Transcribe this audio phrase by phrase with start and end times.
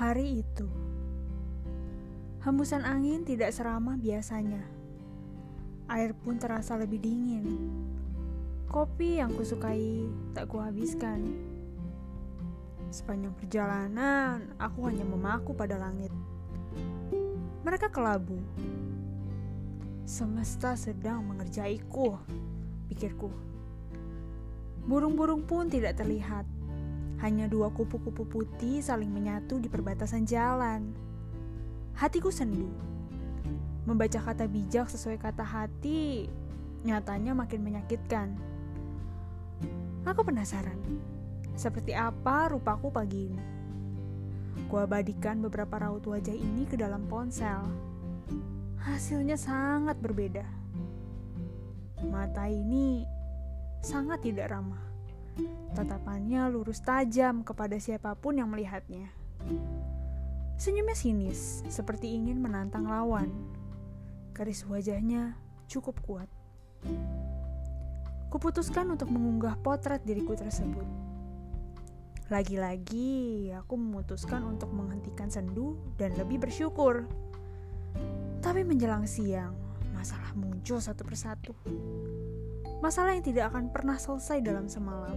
[0.00, 0.64] hari itu,
[2.40, 4.64] hembusan angin tidak seramah biasanya.
[5.92, 7.44] Air pun terasa lebih dingin.
[8.64, 11.20] Kopi yang kusukai tak kuhabiskan.
[12.88, 16.08] Sepanjang perjalanan, aku hanya memaku pada langit.
[17.60, 18.40] Mereka kelabu.
[20.08, 22.16] Semesta sedang mengerjaiku,
[22.88, 23.28] pikirku.
[24.88, 26.48] Burung-burung pun tidak terlihat.
[27.20, 30.92] Hanya dua kupu-kupu putih saling menyatu di perbatasan jalan.
[31.92, 32.90] Hatiku sendu
[33.88, 36.28] Membaca kata bijak sesuai kata hati
[36.84, 38.36] nyatanya makin menyakitkan.
[40.04, 40.76] Aku penasaran,
[41.56, 43.40] seperti apa rupaku pagi ini.
[44.68, 47.64] Kuabadikan beberapa raut wajah ini ke dalam ponsel.
[48.80, 50.46] Hasilnya sangat berbeda.
[52.08, 53.04] Mata ini
[53.84, 54.89] sangat tidak ramah.
[55.76, 59.08] Tatapannya lurus tajam kepada siapa pun yang melihatnya.
[60.60, 63.32] Senyumnya sinis, seperti ingin menantang lawan.
[64.36, 65.32] Garis wajahnya
[65.70, 66.28] cukup kuat.
[68.28, 70.84] Kuputuskan untuk mengunggah potret diriku tersebut.
[72.30, 77.08] Lagi-lagi, aku memutuskan untuk menghentikan sendu dan lebih bersyukur.
[78.38, 79.56] Tapi menjelang siang,
[79.90, 81.56] masalah muncul satu persatu.
[82.80, 85.12] Masalah yang tidak akan pernah selesai dalam semalam.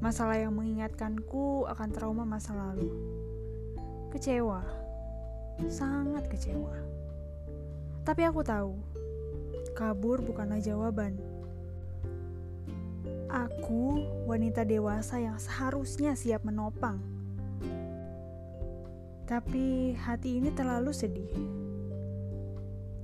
[0.00, 2.88] Masalah yang mengingatkanku akan trauma masa lalu.
[4.08, 4.64] Kecewa,
[5.68, 6.72] sangat kecewa.
[8.00, 8.80] Tapi aku tahu,
[9.76, 11.20] kabur bukanlah jawaban.
[13.28, 16.96] Aku wanita dewasa yang seharusnya siap menopang.
[19.28, 21.67] Tapi hati ini terlalu sedih.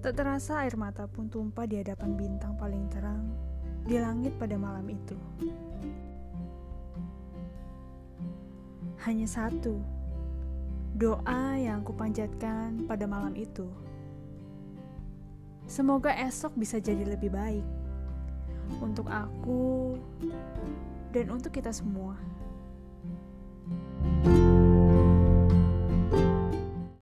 [0.04, 3.24] Tak terasa air mata pun tumpah di hadapan bintang paling terang
[3.88, 5.16] di langit pada malam itu.
[9.00, 9.80] Hanya satu
[10.92, 13.64] doa yang kupanjatkan pada malam itu.
[15.64, 17.64] Semoga esok bisa jadi lebih baik
[18.84, 19.96] untuk aku
[21.16, 22.12] dan untuk kita semua.